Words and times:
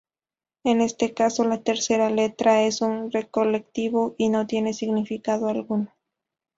En 0.63 0.81
este 0.81 1.13
caso 1.13 1.43
la 1.43 1.61
tercera 1.61 2.09
letra 2.09 2.63
es 2.63 2.81
un 2.81 3.11
correlativo 3.29 4.15
y 4.17 4.29
no 4.29 4.47
tiene 4.47 4.73
significado 4.73 5.47
alguno. 5.47 5.93